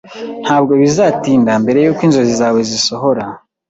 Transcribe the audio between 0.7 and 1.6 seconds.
bizatinda